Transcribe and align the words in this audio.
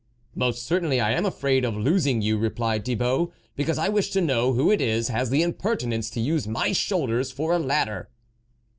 "Most 0.35 0.65
certainly 0.65 0.99
I 0.99 1.11
am 1.11 1.27
afraid 1.27 1.63
of 1.63 1.75
losing 1.77 2.23
you," 2.23 2.35
replied 2.35 2.83
Thibault," 2.85 3.33
because 3.55 3.77
I 3.77 3.87
wish 3.87 4.09
to 4.13 4.19
know 4.21 4.53
who 4.53 4.71
it 4.71 4.81
is 4.81 5.09
has 5.09 5.29
the 5.29 5.43
impertinence 5.43 6.09
to 6.09 6.19
use 6.19 6.47
my 6.47 6.71
shoulders 6.71 7.31
for 7.31 7.53
a 7.53 7.59
ladder." 7.59 8.09